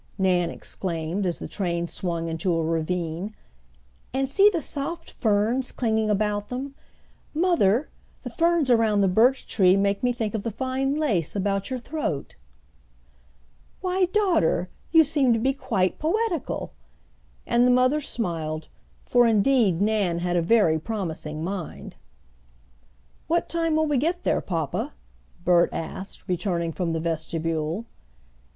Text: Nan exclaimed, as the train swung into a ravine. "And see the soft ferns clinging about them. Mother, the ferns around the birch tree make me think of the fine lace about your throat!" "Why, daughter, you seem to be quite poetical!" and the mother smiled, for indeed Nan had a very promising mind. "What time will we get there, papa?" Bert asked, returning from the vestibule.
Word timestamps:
Nan 0.17 0.49
exclaimed, 0.49 1.27
as 1.27 1.37
the 1.37 1.47
train 1.47 1.85
swung 1.85 2.27
into 2.27 2.55
a 2.55 2.63
ravine. 2.63 3.35
"And 4.15 4.27
see 4.27 4.49
the 4.49 4.59
soft 4.59 5.11
ferns 5.11 5.71
clinging 5.71 6.09
about 6.09 6.49
them. 6.49 6.73
Mother, 7.35 7.87
the 8.23 8.31
ferns 8.31 8.71
around 8.71 9.01
the 9.01 9.07
birch 9.07 9.45
tree 9.45 9.77
make 9.77 10.01
me 10.01 10.11
think 10.11 10.33
of 10.33 10.41
the 10.41 10.49
fine 10.49 10.95
lace 10.95 11.35
about 11.35 11.69
your 11.69 11.77
throat!" 11.77 12.33
"Why, 13.81 14.05
daughter, 14.05 14.71
you 14.91 15.03
seem 15.03 15.33
to 15.33 15.39
be 15.39 15.53
quite 15.53 15.99
poetical!" 15.99 16.71
and 17.45 17.67
the 17.67 17.69
mother 17.69 18.01
smiled, 18.01 18.69
for 19.05 19.27
indeed 19.27 19.81
Nan 19.83 20.17
had 20.17 20.35
a 20.35 20.41
very 20.41 20.79
promising 20.79 21.43
mind. 21.43 21.93
"What 23.27 23.47
time 23.47 23.75
will 23.75 23.85
we 23.85 23.97
get 23.97 24.23
there, 24.23 24.41
papa?" 24.41 24.93
Bert 25.45 25.69
asked, 25.71 26.27
returning 26.27 26.71
from 26.71 26.93
the 26.93 26.99
vestibule. 26.99 27.85